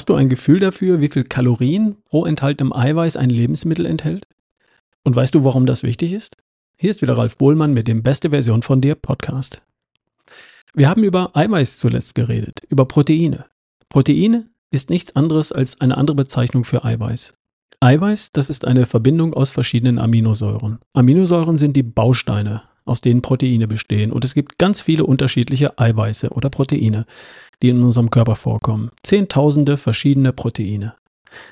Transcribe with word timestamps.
Hast 0.00 0.08
du 0.08 0.14
ein 0.14 0.30
Gefühl 0.30 0.60
dafür, 0.60 1.02
wie 1.02 1.10
viel 1.10 1.24
Kalorien 1.24 1.98
pro 2.08 2.24
enthaltenem 2.24 2.72
Eiweiß 2.72 3.18
ein 3.18 3.28
Lebensmittel 3.28 3.84
enthält? 3.84 4.26
Und 5.04 5.14
weißt 5.14 5.34
du, 5.34 5.44
warum 5.44 5.66
das 5.66 5.82
wichtig 5.82 6.14
ist? 6.14 6.38
Hier 6.78 6.88
ist 6.88 7.02
wieder 7.02 7.18
Ralf 7.18 7.36
Bohlmann 7.36 7.74
mit 7.74 7.86
dem 7.86 8.02
Beste 8.02 8.30
Version 8.30 8.62
von 8.62 8.80
dir 8.80 8.94
Podcast. 8.94 9.60
Wir 10.72 10.88
haben 10.88 11.04
über 11.04 11.36
Eiweiß 11.36 11.76
zuletzt 11.76 12.14
geredet, 12.14 12.62
über 12.70 12.86
Proteine. 12.86 13.44
Proteine 13.90 14.48
ist 14.70 14.88
nichts 14.88 15.16
anderes 15.16 15.52
als 15.52 15.82
eine 15.82 15.98
andere 15.98 16.14
Bezeichnung 16.14 16.64
für 16.64 16.82
Eiweiß. 16.82 17.34
Eiweiß, 17.80 18.32
das 18.32 18.48
ist 18.48 18.66
eine 18.66 18.86
Verbindung 18.86 19.34
aus 19.34 19.50
verschiedenen 19.50 19.98
Aminosäuren. 19.98 20.78
Aminosäuren 20.94 21.58
sind 21.58 21.76
die 21.76 21.82
Bausteine, 21.82 22.62
aus 22.90 23.00
denen 23.00 23.22
Proteine 23.22 23.66
bestehen. 23.66 24.12
Und 24.12 24.24
es 24.24 24.34
gibt 24.34 24.58
ganz 24.58 24.80
viele 24.80 25.04
unterschiedliche 25.06 25.78
Eiweiße 25.78 26.30
oder 26.30 26.50
Proteine 26.50 27.06
die 27.62 27.68
in 27.68 27.82
unserem 27.82 28.10
Körper 28.10 28.36
vorkommen. 28.36 28.90
Zehntausende 29.02 29.76
verschiedene 29.76 30.32
Proteine. 30.32 30.94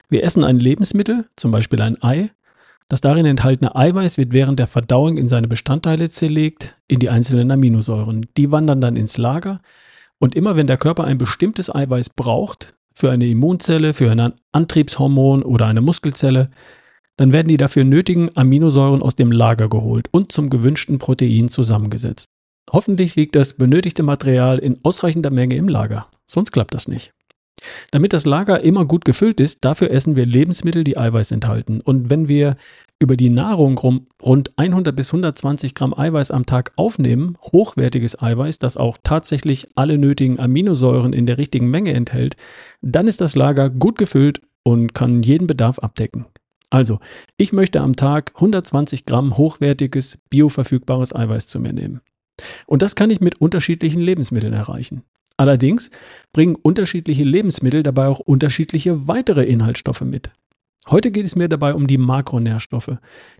Wir 0.08 0.24
essen 0.24 0.44
ein 0.44 0.58
Lebensmittel, 0.58 1.26
zum 1.36 1.50
Beispiel 1.50 1.80
ein 1.82 2.02
Ei. 2.02 2.30
Das 2.88 3.00
darin 3.00 3.26
enthaltene 3.26 3.76
Eiweiß 3.76 4.16
wird 4.16 4.32
während 4.32 4.58
der 4.58 4.66
Verdauung 4.66 5.18
in 5.18 5.28
seine 5.28 5.46
Bestandteile 5.46 6.08
zerlegt, 6.08 6.78
in 6.88 6.98
die 6.98 7.10
einzelnen 7.10 7.50
Aminosäuren. 7.50 8.26
Die 8.36 8.50
wandern 8.50 8.80
dann 8.80 8.96
ins 8.96 9.18
Lager. 9.18 9.60
Und 10.18 10.34
immer 10.34 10.56
wenn 10.56 10.66
der 10.66 10.78
Körper 10.78 11.04
ein 11.04 11.18
bestimmtes 11.18 11.72
Eiweiß 11.72 12.10
braucht, 12.10 12.74
für 12.94 13.10
eine 13.10 13.26
Immunzelle, 13.28 13.94
für 13.94 14.10
ein 14.10 14.32
Antriebshormon 14.50 15.44
oder 15.44 15.66
eine 15.66 15.82
Muskelzelle, 15.82 16.50
dann 17.18 17.32
werden 17.32 17.48
die 17.48 17.58
dafür 17.58 17.84
nötigen 17.84 18.30
Aminosäuren 18.34 19.02
aus 19.02 19.16
dem 19.16 19.30
Lager 19.30 19.68
geholt 19.68 20.08
und 20.10 20.32
zum 20.32 20.48
gewünschten 20.48 20.98
Protein 20.98 21.48
zusammengesetzt. 21.48 22.26
Hoffentlich 22.70 23.16
liegt 23.16 23.36
das 23.36 23.54
benötigte 23.54 24.02
Material 24.02 24.58
in 24.58 24.78
ausreichender 24.82 25.30
Menge 25.30 25.56
im 25.56 25.68
Lager, 25.68 26.06
sonst 26.26 26.52
klappt 26.52 26.72
das 26.72 26.88
nicht. 26.88 27.12
Damit 27.90 28.12
das 28.12 28.24
Lager 28.24 28.62
immer 28.62 28.84
gut 28.84 29.04
gefüllt 29.04 29.40
ist, 29.40 29.64
dafür 29.64 29.90
essen 29.90 30.14
wir 30.14 30.26
Lebensmittel, 30.26 30.84
die 30.84 30.96
Eiweiß 30.96 31.32
enthalten. 31.32 31.80
Und 31.80 32.08
wenn 32.08 32.28
wir 32.28 32.56
über 33.00 33.16
die 33.16 33.30
Nahrung 33.30 33.78
rund 34.22 34.52
100 34.56 34.94
bis 34.94 35.08
120 35.08 35.74
Gramm 35.74 35.92
Eiweiß 35.92 36.30
am 36.30 36.46
Tag 36.46 36.72
aufnehmen, 36.76 37.36
hochwertiges 37.42 38.20
Eiweiß, 38.20 38.60
das 38.60 38.76
auch 38.76 38.98
tatsächlich 39.02 39.68
alle 39.74 39.98
nötigen 39.98 40.38
Aminosäuren 40.38 41.12
in 41.12 41.26
der 41.26 41.38
richtigen 41.38 41.68
Menge 41.68 41.94
enthält, 41.94 42.36
dann 42.80 43.08
ist 43.08 43.20
das 43.20 43.34
Lager 43.34 43.70
gut 43.70 43.98
gefüllt 43.98 44.40
und 44.62 44.94
kann 44.94 45.22
jeden 45.22 45.46
Bedarf 45.46 45.78
abdecken. 45.78 46.26
Also, 46.70 47.00
ich 47.36 47.52
möchte 47.52 47.80
am 47.80 47.96
Tag 47.96 48.32
120 48.34 49.06
Gramm 49.06 49.36
hochwertiges, 49.36 50.18
bioverfügbares 50.30 51.14
Eiweiß 51.14 51.46
zu 51.46 51.60
mir 51.60 51.72
nehmen. 51.72 52.00
Und 52.66 52.82
das 52.82 52.94
kann 52.94 53.10
ich 53.10 53.20
mit 53.20 53.40
unterschiedlichen 53.40 54.00
Lebensmitteln 54.00 54.52
erreichen. 54.52 55.02
Allerdings 55.36 55.90
bringen 56.32 56.56
unterschiedliche 56.56 57.24
Lebensmittel 57.24 57.82
dabei 57.82 58.08
auch 58.08 58.20
unterschiedliche 58.20 59.08
weitere 59.08 59.44
Inhaltsstoffe 59.44 60.02
mit. 60.02 60.30
Heute 60.88 61.10
geht 61.10 61.24
es 61.24 61.36
mir 61.36 61.48
dabei 61.48 61.74
um 61.74 61.86
die 61.86 61.98
Makronährstoffe, 61.98 62.96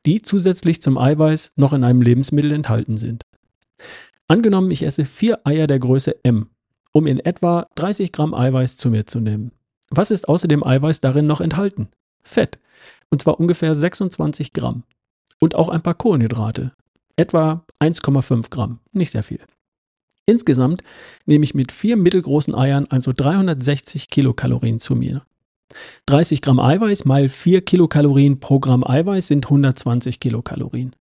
die 0.06 0.22
zusätzlich 0.22 0.80
zum 0.80 0.98
Eiweiß 0.98 1.52
noch 1.56 1.72
in 1.72 1.82
einem 1.82 2.02
Lebensmittel 2.02 2.52
enthalten 2.52 2.96
sind. 2.96 3.24
Angenommen, 4.28 4.70
ich 4.70 4.82
esse 4.82 5.04
vier 5.04 5.40
Eier 5.44 5.66
der 5.66 5.78
Größe 5.78 6.22
M, 6.24 6.50
um 6.92 7.06
in 7.06 7.18
etwa 7.18 7.66
30 7.76 8.12
Gramm 8.12 8.34
Eiweiß 8.34 8.76
zu 8.76 8.90
mir 8.90 9.06
zu 9.06 9.20
nehmen. 9.20 9.52
Was 9.90 10.10
ist 10.10 10.28
außer 10.28 10.46
dem 10.46 10.64
Eiweiß 10.64 11.00
darin 11.00 11.26
noch 11.26 11.40
enthalten? 11.40 11.88
Fett, 12.22 12.58
und 13.10 13.22
zwar 13.22 13.40
ungefähr 13.40 13.74
26 13.74 14.52
Gramm. 14.52 14.84
Und 15.40 15.54
auch 15.54 15.68
ein 15.68 15.82
paar 15.82 15.94
Kohlenhydrate, 15.94 16.72
Etwa 17.18 17.64
1,5 17.80 18.48
Gramm, 18.48 18.78
nicht 18.92 19.10
sehr 19.10 19.24
viel. 19.24 19.40
Insgesamt 20.24 20.84
nehme 21.26 21.42
ich 21.42 21.52
mit 21.52 21.72
vier 21.72 21.96
mittelgroßen 21.96 22.54
Eiern 22.54 22.86
also 22.90 23.12
360 23.12 24.08
Kilokalorien 24.08 24.78
zu 24.78 24.94
mir. 24.94 25.22
30 26.06 26.42
Gramm 26.42 26.60
Eiweiß 26.60 27.06
mal 27.06 27.28
4 27.28 27.62
Kilokalorien 27.62 28.38
pro 28.38 28.60
Gramm 28.60 28.86
Eiweiß 28.86 29.26
sind 29.26 29.46
120 29.46 30.20
Kilokalorien. 30.20 30.94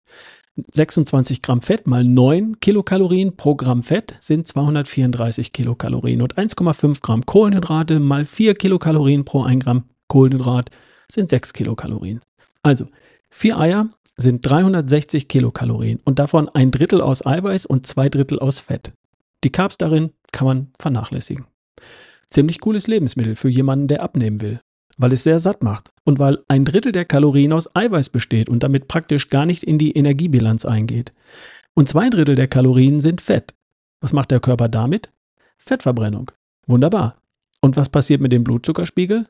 26 0.73 1.43
Gramm 1.43 1.63
Fett 1.63 1.89
mal 1.89 2.05
9 2.05 2.61
Kilokalorien 2.61 3.37
pro 3.37 3.57
Gramm 3.57 3.83
Fett 3.83 4.17
sind 4.21 4.47
234 4.47 5.53
Kilokalorien 5.53 6.23
und 6.23 6.37
1,5 6.37 7.03
Gramm 7.03 7.27
Kohlenhydrate 7.27 7.99
mal 7.99 8.25
4 8.25 8.55
Kilokalorien 8.55 9.25
pro 9.25 9.43
1 9.43 9.65
Gramm 9.65 9.85
Kohlenhydrat 10.07 10.71
sind 11.11 11.31
6 11.31 11.53
Kilokalorien. 11.53 12.21
Also 12.63 12.87
vier 13.31 13.59
Eier 13.59 13.89
sind 14.17 14.49
360 14.49 15.29
Kilokalorien 15.29 16.01
und 16.05 16.19
davon 16.19 16.49
ein 16.49 16.71
Drittel 16.71 17.01
aus 17.01 17.25
Eiweiß 17.27 17.67
und 17.67 17.87
zwei 17.87 18.09
Drittel 18.09 18.39
aus 18.39 18.61
Fett. 18.61 18.93
Die 19.43 19.51
Carbs 19.51 19.77
darin 19.77 20.11
kann 20.33 20.47
man 20.47 20.71
vernachlässigen. 20.79 21.47
Ziemlich 22.29 22.61
cooles 22.61 22.87
Lebensmittel 22.87 23.37
für 23.37 23.49
jemanden, 23.49 23.89
der 23.89 24.03
abnehmen 24.03 24.41
will, 24.41 24.61
weil 24.97 25.13
es 25.13 25.25
sehr 25.25 25.39
satt 25.39 25.63
macht 25.63 25.93
und 26.05 26.19
weil 26.19 26.43
ein 26.49 26.65
Drittel 26.65 26.93
der 26.93 27.05
Kalorien 27.05 27.53
aus 27.53 27.75
Eiweiß 27.75 28.09
besteht 28.11 28.49
und 28.49 28.63
damit 28.63 28.89
praktisch 28.89 29.29
gar 29.29 29.47
nicht 29.47 29.63
in 29.63 29.79
die 29.79 29.93
Energiebilanz 29.93 30.65
eingeht. 30.65 31.13
Und 31.75 31.89
zwei 31.89 32.09
Drittel 32.09 32.37
der 32.37 32.49
Kalorien 32.49 33.01
sind 33.01 33.21
Fett. 33.21 33.55
Was 34.01 34.13
macht 34.13 34.31
der 34.31 34.41
Körper 34.41 34.69
damit? 34.69 35.11
Fettverbrennung. 35.59 36.31
Wunderbar. 36.67 37.17
Und 37.61 37.77
was 37.77 37.89
passiert 37.89 38.21
mit 38.21 38.33
dem 38.33 38.45
Blutzuckerspiegel? 38.45 39.27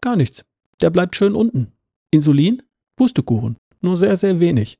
Gar 0.00 0.16
nichts. 0.16 0.44
Der 0.82 0.90
bleibt 0.90 1.16
schön 1.16 1.34
unten. 1.34 1.72
Insulin? 2.10 2.62
Pustekuchen 2.96 3.56
nur 3.82 3.96
sehr, 3.96 4.16
sehr 4.16 4.40
wenig. 4.40 4.78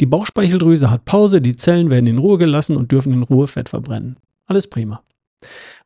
Die 0.00 0.06
Bauchspeicheldrüse 0.06 0.90
hat 0.90 1.04
Pause, 1.04 1.40
die 1.40 1.56
Zellen 1.56 1.90
werden 1.90 2.06
in 2.06 2.18
Ruhe 2.18 2.38
gelassen 2.38 2.76
und 2.76 2.90
dürfen 2.90 3.12
in 3.12 3.22
Ruhe 3.22 3.46
Fett 3.46 3.68
verbrennen. 3.68 4.16
Alles 4.46 4.66
prima. 4.66 5.02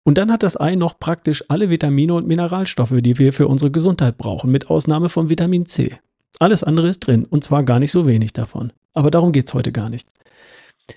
Und 0.05 0.19
dann 0.19 0.31
hat 0.31 0.43
das 0.43 0.59
Ei 0.59 0.77
noch 0.77 0.99
praktisch 0.99 1.45
alle 1.49 1.71
Vitamine 1.71 2.15
und 2.15 2.27
Mineralstoffe, 2.27 2.95
die 3.01 3.19
wir 3.19 3.33
für 3.33 3.49
unsere 3.49 3.71
Gesundheit 3.71 4.17
brauchen, 4.17 4.51
mit 4.51 4.71
Ausnahme 4.71 5.09
von 5.09 5.29
Vitamin 5.29 5.67
C. 5.67 5.99
Alles 6.39 6.63
andere 6.63 6.89
ist 6.89 7.01
drin 7.01 7.25
und 7.25 7.43
zwar 7.45 7.65
gar 7.65 7.79
nicht 7.79 7.91
so 7.91 8.07
wenig 8.07 8.33
davon. 8.33 8.73
Aber 8.93 9.11
darum 9.11 9.33
geht 9.33 9.49
es 9.49 9.55
heute 9.55 9.73
gar 9.73 9.91
nicht. 9.91 10.09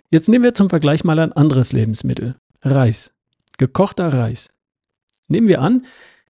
Jetzt 0.09 0.29
nehmen 0.29 0.43
wir 0.43 0.53
zum 0.53 0.69
Vergleich 0.69 1.03
mal 1.03 1.19
ein 1.19 1.33
anderes 1.33 1.73
Lebensmittel. 1.73 2.35
Reis. 2.61 3.13
Gekochter 3.57 4.13
Reis. 4.13 4.49
Nehmen 5.27 5.47
wir 5.47 5.61
an, 5.61 5.85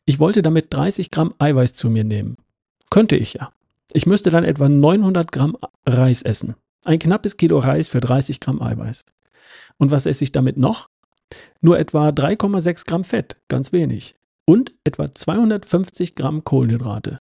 ich 0.10 0.18
wollte 0.18 0.42
damit 0.42 0.74
30 0.74 1.12
Gramm 1.12 1.36
Eiweiß 1.38 1.76
zu 1.76 1.88
mir 1.88 2.04
nehmen. 2.04 2.36
Könnte 2.90 3.16
ich 3.16 3.34
ja. 3.34 3.52
Ich 3.94 4.08
müsste 4.08 4.32
dann 4.32 4.44
etwa 4.44 4.68
900 4.68 5.32
Gramm 5.32 5.56
Reis 5.86 6.24
essen. 6.24 6.56
Ein 6.84 6.98
knappes 6.98 7.38
Kilo 7.38 7.60
Reis 7.60 7.90
für 7.90 8.02
30 8.02 8.40
Gramm 8.40 8.60
Eiweiß. 8.60 9.06
Und 9.78 9.92
was 9.92 10.08
esse 10.08 10.24
ich 10.24 10.32
damit 10.32 10.58
noch? 10.58 10.90
Nur 11.62 11.78
etwa 11.78 12.10
3,6 12.10 12.88
Gramm 12.88 13.04
Fett, 13.04 13.36
ganz 13.50 13.72
wenig. 13.72 14.16
Und 14.46 14.74
etwa 14.84 15.12
250 15.12 16.16
Gramm 16.16 16.44
Kohlenhydrate. 16.44 17.20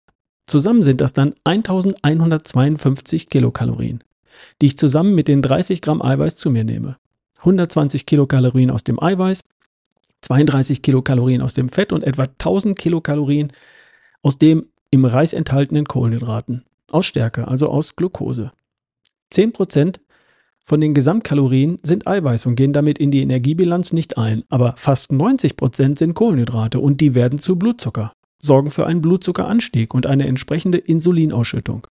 Zusammen 0.46 0.84
sind 0.84 1.00
das 1.00 1.12
dann 1.12 1.34
1152 1.42 3.28
Kilokalorien, 3.28 4.04
die 4.62 4.66
ich 4.66 4.78
zusammen 4.78 5.16
mit 5.16 5.26
den 5.26 5.42
30 5.42 5.82
Gramm 5.82 6.00
Eiweiß 6.00 6.36
zu 6.36 6.52
mir 6.52 6.62
nehme. 6.62 6.98
120 7.38 8.06
Kilokalorien 8.06 8.70
aus 8.70 8.84
dem 8.84 9.02
Eiweiß, 9.02 9.40
32 10.22 10.82
Kilokalorien 10.82 11.42
aus 11.42 11.54
dem 11.54 11.68
Fett 11.68 11.92
und 11.92 12.02
etwa 12.02 12.24
1000 12.24 12.78
Kilokalorien 12.78 13.52
aus 14.22 14.38
dem 14.38 14.66
im 14.90 15.04
Reis 15.04 15.32
enthaltenen 15.32 15.86
Kohlenhydraten, 15.86 16.64
aus 16.90 17.06
Stärke, 17.06 17.48
also 17.48 17.68
aus 17.68 17.96
Glucose. 17.96 18.52
10% 19.32 19.98
von 20.64 20.80
den 20.80 20.94
Gesamtkalorien 20.94 21.78
sind 21.82 22.06
Eiweiß 22.06 22.46
und 22.46 22.56
gehen 22.56 22.72
damit 22.72 22.98
in 22.98 23.10
die 23.10 23.20
Energiebilanz 23.20 23.92
nicht 23.92 24.18
ein, 24.18 24.44
aber 24.48 24.74
fast 24.76 25.12
90% 25.12 25.98
sind 25.98 26.14
Kohlenhydrate 26.14 26.80
und 26.80 27.00
die 27.00 27.14
werden 27.14 27.38
zu 27.38 27.56
Blutzucker, 27.56 28.12
sorgen 28.40 28.70
für 28.70 28.86
einen 28.86 29.00
Blutzuckeranstieg 29.02 29.94
und 29.94 30.06
eine 30.06 30.26
entsprechende 30.26 30.78
Insulinausschüttung. 30.78 31.86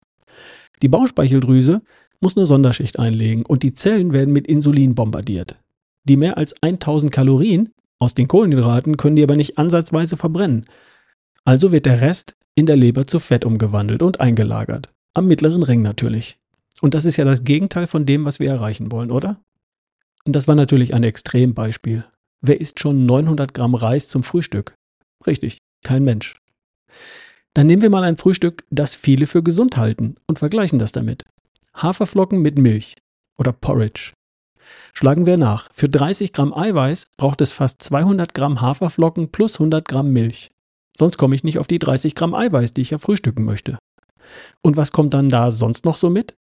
Die 0.83 0.89
Bauchspeicheldrüse 0.89 1.83
muss 2.21 2.37
eine 2.37 2.47
Sonderschicht 2.47 2.99
einlegen 2.99 3.45
und 3.47 3.63
die 3.63 3.75
Zellen 3.75 4.13
werden 4.13 4.33
mit 4.33 4.47
Insulin 4.47 4.95
bombardiert. 4.95 5.57
Die 6.05 6.17
mehr 6.17 6.37
als 6.37 6.55
1000 6.63 7.13
Kalorien 7.13 7.74
aus 7.99 8.15
den 8.15 8.29
Kohlenhydraten 8.29 8.97
können 8.97 9.17
die 9.17 9.23
aber 9.23 9.37
nicht 9.37 9.59
ansatzweise 9.59 10.17
verbrennen. 10.17 10.67
Also 11.45 11.73
wird 11.73 11.87
der 11.87 12.01
Rest 12.01 12.37
in 12.55 12.67
der 12.67 12.77
Leber 12.77 13.07
zu 13.07 13.21
Fett 13.21 13.45
umgewandelt 13.45 14.03
und 14.03 14.21
eingelagert. 14.21 14.91
Am 15.15 15.27
mittleren 15.27 15.63
Ring 15.63 15.83
natürlich. 15.83 16.39
Und 16.81 16.95
das 16.95 17.05
ist 17.05 17.17
ja 17.17 17.25
das 17.25 17.45
Gegenteil 17.45 17.87
von 17.87 18.07
dem, 18.07 18.25
was 18.25 18.41
wir 18.41 18.49
erreichen 18.49 18.91
wollen, 18.93 19.11
oder? 19.11 19.41
Und 20.25 20.35
das 20.35 20.49
war 20.49 20.55
natürlich 20.55 20.95
ein 20.95 21.05
Extrembeispiel. 21.05 22.05
Wer 22.41 22.61
isst 22.61 22.81
schon 22.81 23.07
900 23.07 23.55
Gramm 23.55 23.75
Reis 23.75 24.09
zum 24.09 24.23
Frühstück? 24.23 24.75
Richtig, 25.27 25.59
kein 25.83 26.05
Mensch. 26.05 26.37
Dann 27.55 27.67
nehmen 27.67 27.83
wir 27.83 27.91
mal 27.91 28.05
ein 28.05 28.17
Frühstück, 28.17 28.65
das 28.71 28.95
viele 28.95 29.27
für 29.27 29.43
gesund 29.43 29.77
halten 29.77 30.17
und 30.27 30.39
vergleichen 30.39 30.79
das 30.79 30.93
damit. 30.93 31.23
Haferflocken 31.75 32.43
mit 32.43 32.59
Milch 32.59 32.97
oder 33.39 33.53
Porridge. 33.53 34.13
Schlagen 34.93 35.27
wir 35.27 35.37
nach. 35.37 35.69
Für 35.73 35.89
30 35.89 36.33
Gramm 36.33 36.55
Eiweiß 36.55 37.09
braucht 37.17 37.41
es 37.41 37.53
fast 37.53 37.83
200 37.83 38.35
Gramm 38.35 38.61
Haferflocken 38.61 39.31
plus 39.31 39.57
100 39.57 39.87
Gramm 39.87 40.13
Milch. 40.13 40.51
Sonst 40.97 41.19
komme 41.19 41.35
ich 41.35 41.45
nicht 41.45 41.59
auf 41.59 41.67
die 41.67 41.79
30 41.79 42.15
Gramm 42.15 42.35
Eiweiß, 42.35 42.75
die 42.75 42.83
ich 42.83 42.91
ja 42.91 42.99
frühstücken 42.99 43.45
möchte. 43.45 43.79
Und 44.63 44.77
was 44.77 44.93
kommt 44.93 45.15
dann 45.15 45.29
da 45.29 45.51
sonst 45.51 45.85
noch 45.85 45.97
so 45.97 46.11
mit? 46.11 46.35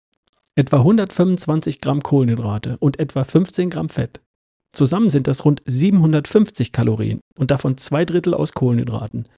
Etwa 0.57 0.79
125 0.79 1.81
Gramm 1.81 2.03
Kohlenhydrate 2.03 2.77
und 2.79 2.99
etwa 2.99 3.25
15 3.25 3.71
Gramm 3.71 3.89
Fett. 3.89 4.21
Zusammen 4.73 5.11
sind 5.11 5.27
das 5.27 5.45
rund 5.45 5.63
750 5.65 6.73
Kalorien 6.73 7.21
und 7.37 7.51
davon 7.51 7.77
zwei 7.77 8.05
Drittel 8.05 8.35
aus 8.35 8.53
Kohlenhydraten. 8.53 9.29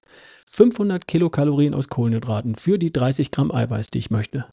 500 0.47 1.07
Kilokalorien 1.07 1.73
aus 1.73 1.89
Kohlenhydraten 1.89 2.55
für 2.55 2.77
die 2.77 2.93
30 2.93 3.31
Gramm 3.31 3.51
Eiweiß, 3.51 3.87
die 3.87 3.97
ich 3.99 4.11
möchte. 4.11 4.45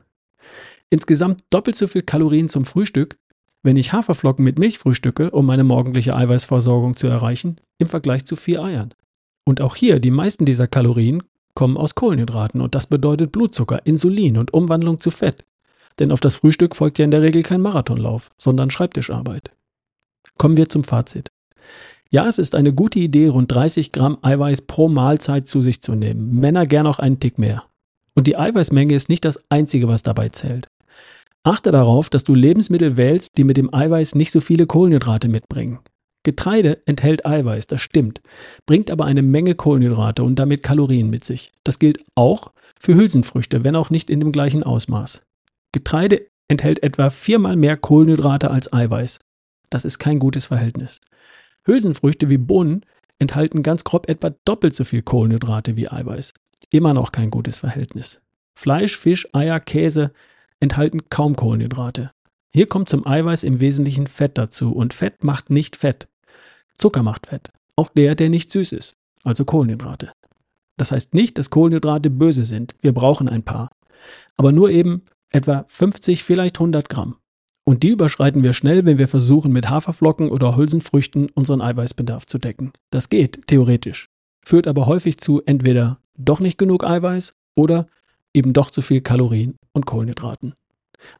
Insgesamt 0.89 1.43
doppelt 1.51 1.77
so 1.77 1.87
viel 1.87 2.03
Kalorien 2.03 2.49
zum 2.49 2.65
Frühstück, 2.65 3.17
wenn 3.63 3.77
ich 3.77 3.93
Haferflocken 3.93 4.45
mit 4.45 4.59
Milch 4.59 4.79
frühstücke, 4.79 5.31
um 5.31 5.47
meine 5.47 5.65
morgendliche 5.65 6.15
Eiweißversorgung 6.15 6.97
zu 6.97 7.07
erreichen, 7.07 7.57
im 7.79 7.87
Vergleich 7.87 8.25
zu 8.25 8.37
vier 8.37 8.63
Eiern. 8.63 8.95
Und 9.45 9.61
auch 9.61 9.77
hier, 9.77 10.01
die 10.01 10.11
meisten 10.11 10.45
dieser 10.45 10.67
Kalorien 10.67 11.23
kommen 11.55 11.77
aus 11.77 11.95
Kohlenhydraten 11.95 12.61
und 12.61 12.75
das 12.75 12.87
bedeutet 12.87 13.33
Blutzucker, 13.33 13.85
Insulin 13.85 14.39
und 14.39 14.55
Umwandlung 14.55 15.01
zu 15.01 15.11
Fett. 15.11 15.45
Denn 15.99 16.13
auf 16.13 16.21
das 16.21 16.37
Frühstück 16.37 16.77
folgt 16.77 16.99
ja 16.99 17.05
in 17.05 17.11
der 17.11 17.23
Regel 17.23 17.43
kein 17.43 17.61
Marathonlauf, 17.61 18.31
sondern 18.39 18.71
Schreibtischarbeit. 18.71 19.51
Kommen 20.39 20.57
wir 20.57 20.69
zum 20.69 20.85
Fazit. 20.85 21.31
Ja, 22.11 22.27
es 22.27 22.39
ist 22.39 22.55
eine 22.55 22.73
gute 22.73 22.99
Idee, 22.99 23.29
rund 23.29 23.53
30 23.53 23.93
Gramm 23.93 24.19
Eiweiß 24.23 24.63
pro 24.63 24.89
Mahlzeit 24.89 25.47
zu 25.47 25.63
sich 25.63 25.81
zu 25.81 25.95
nehmen. 25.95 26.35
Männer 26.41 26.65
gern 26.65 26.87
auch 26.87 26.99
einen 26.99 27.21
Tick 27.21 27.39
mehr. 27.39 27.65
Und 28.15 28.27
die 28.27 28.37
Eiweißmenge 28.37 28.95
ist 28.95 29.09
nicht 29.09 29.25
das 29.25 29.41
Einzige, 29.51 29.87
was 29.87 30.03
dabei 30.03 30.29
zählt. 30.31 30.69
Achte 31.43 31.71
darauf, 31.71 32.11
dass 32.11 32.25
du 32.25 32.35
Lebensmittel 32.35 32.97
wählst, 32.97 33.39
die 33.39 33.45
mit 33.45 33.57
dem 33.57 33.73
Eiweiß 33.73 34.15
nicht 34.15 34.31
so 34.31 34.41
viele 34.41 34.67
Kohlenhydrate 34.67 35.29
mitbringen. 35.29 35.79
Getreide 36.23 36.83
enthält 36.85 37.25
Eiweiß, 37.25 37.67
das 37.67 37.81
stimmt, 37.81 38.21
bringt 38.67 38.91
aber 38.91 39.07
eine 39.07 39.23
Menge 39.23 39.55
Kohlenhydrate 39.55 40.23
und 40.23 40.39
damit 40.39 40.63
Kalorien 40.63 41.09
mit 41.09 41.25
sich. 41.25 41.53
Das 41.65 41.79
gilt 41.79 42.05
auch 42.15 42.53
für 42.79 42.95
Hülsenfrüchte, 42.95 43.65
wenn 43.65 43.75
auch 43.75 43.89
nicht 43.89 44.11
in 44.11 44.21
dem 44.21 44.33
gleichen 44.33 44.63
Ausmaß. 44.63 45.23
Getreide 45.73 46.27
enthält 46.49 46.83
etwa 46.83 47.09
viermal 47.09 47.57
mehr 47.57 47.79
Kohlenhydrate 47.79 48.51
als 48.51 48.71
Eiweiß. 48.71 49.19
Das 49.71 49.87
ist 49.87 49.99
kein 49.99 50.19
gutes 50.19 50.47
Verhältnis. 50.47 51.01
Hülsenfrüchte 51.65 52.29
wie 52.29 52.39
Bohnen 52.39 52.85
enthalten 53.19 53.63
ganz 53.63 53.85
grob 53.85 54.09
etwa 54.11 54.31
doppelt 54.45 54.75
so 54.75 54.85
viel 54.85 55.01
Kohlenhydrate 55.01 55.77
wie 55.79 55.91
Eiweiß. 55.91 56.35
Immer 56.71 56.93
noch 56.93 57.13
kein 57.13 57.31
gutes 57.31 57.59
Verhältnis. 57.59 58.21
Fleisch, 58.59 58.97
Fisch, 58.97 59.27
Eier, 59.33 59.61
Käse 59.61 60.13
enthalten 60.61 61.09
kaum 61.09 61.37
Kohlenhydrate. 61.37 62.11
Hier 62.53 62.67
kommt 62.67 62.89
zum 62.89 63.07
Eiweiß 63.07 63.45
im 63.45 63.61
Wesentlichen 63.61 64.07
Fett 64.07 64.37
dazu 64.37 64.73
und 64.73 64.95
Fett 64.95 65.25
macht 65.25 65.51
nicht 65.51 65.77
Fett. 65.77 66.09
Zucker 66.77 67.03
macht 67.03 67.27
Fett. 67.27 67.51
Auch 67.77 67.89
der, 67.89 68.15
der 68.15 68.29
nicht 68.29 68.51
süß 68.51 68.73
ist, 68.73 68.97
also 69.25 69.45
Kohlenhydrate. 69.45 70.13
Das 70.77 70.93
heißt 70.93 71.15
nicht, 71.15 71.39
dass 71.39 71.51
Kohlenhydrate 71.51 72.11
böse 72.11 72.45
sind. 72.45 72.75
Wir 72.81 72.93
brauchen 72.93 73.29
ein 73.29 73.43
paar. 73.43 73.71
Aber 74.37 74.53
nur 74.53 74.71
eben 74.71 75.03
etwa 75.31 75.65
50, 75.69 76.25
vielleicht 76.25 76.57
100 76.57 76.89
Gramm. 76.89 77.17
Und 77.65 77.83
die 77.83 77.91
überschreiten 77.91 78.43
wir 78.43 78.53
schnell, 78.53 78.85
wenn 78.85 78.99
wir 78.99 79.07
versuchen, 79.07 79.53
mit 79.53 79.69
Haferflocken 79.69 80.31
oder 80.31 80.57
Hülsenfrüchten 80.57 81.29
unseren 81.35 81.61
Eiweißbedarf 81.61 82.27
zu 82.27 82.39
decken. 82.39 82.73
Das 82.91 83.11
geht, 83.11 83.47
theoretisch. 83.47 84.09
Führt 84.43 84.67
aber 84.67 84.87
häufig 84.87 85.19
zu 85.19 85.43
entweder 85.45 86.01
doch 86.19 86.41
nicht 86.41 86.59
genug 86.59 86.85
Eiweiß 86.85 87.35
oder 87.55 87.87
eben 88.35 88.53
doch 88.53 88.71
zu 88.71 88.83
viel 88.83 89.01
Kalorien 89.01 89.57
und 89.73 89.87
Kohlenhydraten. 89.87 90.55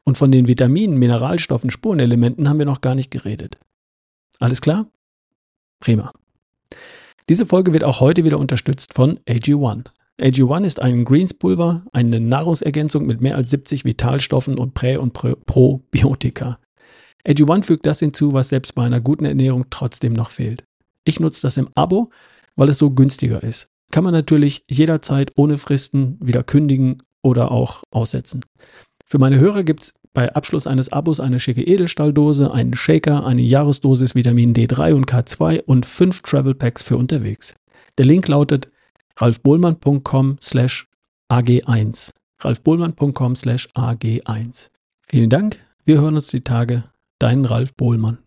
Und 0.03 0.17
von 0.17 0.31
den 0.31 0.47
Vitaminen, 0.47 0.97
Mineralstoffen, 0.97 1.71
Spurenelementen 1.71 2.47
haben 2.47 2.59
wir 2.59 2.65
noch 2.65 2.81
gar 2.81 2.95
nicht 2.95 3.11
geredet. 3.11 3.57
Alles 4.39 4.61
klar? 4.61 4.87
Prima. 5.79 6.11
Diese 7.29 7.45
Folge 7.45 7.73
wird 7.73 7.83
auch 7.83 7.99
heute 7.99 8.23
wieder 8.23 8.39
unterstützt 8.39 8.93
von 8.93 9.19
AG1. 9.27 9.85
AG1 10.19 10.65
ist 10.65 10.79
ein 10.81 11.05
Greenspulver, 11.05 11.83
eine 11.93 12.19
Nahrungsergänzung 12.19 13.05
mit 13.05 13.21
mehr 13.21 13.35
als 13.35 13.49
70 13.49 13.85
Vitalstoffen 13.85 14.59
und 14.59 14.73
Prä- 14.73 14.97
und 14.97 15.13
Probiotika. 15.13 16.59
AG1 17.25 17.63
fügt 17.63 17.85
das 17.85 17.99
hinzu, 17.99 18.33
was 18.33 18.49
selbst 18.49 18.75
bei 18.75 18.83
einer 18.83 19.01
guten 19.01 19.25
Ernährung 19.25 19.65
trotzdem 19.69 20.13
noch 20.13 20.29
fehlt. 20.29 20.63
Ich 21.05 21.19
nutze 21.19 21.41
das 21.41 21.57
im 21.57 21.69
Abo, 21.75 22.11
weil 22.55 22.69
es 22.69 22.77
so 22.77 22.91
günstiger 22.91 23.41
ist. 23.41 23.70
Kann 23.91 24.03
man 24.03 24.13
natürlich 24.13 24.63
jederzeit 24.67 25.31
ohne 25.35 25.57
Fristen 25.57 26.17
wieder 26.19 26.43
kündigen 26.43 26.97
oder 27.21 27.51
auch 27.51 27.83
aussetzen. 27.91 28.45
Für 29.05 29.19
meine 29.19 29.39
Hörer 29.39 29.63
gibt 29.63 29.81
es 29.81 29.93
bei 30.13 30.33
Abschluss 30.33 30.67
eines 30.67 30.91
Abos 30.91 31.19
eine 31.19 31.39
schicke 31.39 31.63
Edelstahldose, 31.63 32.53
einen 32.53 32.73
Shaker, 32.73 33.25
eine 33.25 33.41
Jahresdosis 33.41 34.15
Vitamin 34.15 34.53
D3 34.53 34.93
und 34.93 35.05
K2 35.09 35.61
und 35.63 35.85
fünf 35.85 36.21
Travel 36.21 36.55
Packs 36.55 36.83
für 36.83 36.97
unterwegs. 36.97 37.55
Der 37.97 38.05
Link 38.05 38.27
lautet 38.27 38.69
ralfbohlmann.com 39.17 40.37
slash 40.41 40.87
ag1. 41.29 42.13
ralfbohlmann.com 42.41 43.35
slash 43.35 43.69
ag1. 43.75 44.71
Vielen 45.01 45.29
Dank, 45.29 45.59
wir 45.83 46.01
hören 46.01 46.15
uns 46.15 46.27
die 46.27 46.41
Tage. 46.41 46.85
Dein 47.19 47.45
Ralf 47.45 47.75
Bohlmann. 47.75 48.17